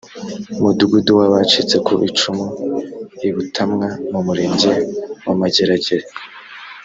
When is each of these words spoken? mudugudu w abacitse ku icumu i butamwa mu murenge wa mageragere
mudugudu 0.61 1.11
w 1.19 1.21
abacitse 1.27 1.75
ku 1.85 1.93
icumu 2.09 2.45
i 3.27 3.29
butamwa 3.35 3.87
mu 4.11 4.19
murenge 4.25 4.71
wa 5.25 5.33
mageragere 5.39 6.05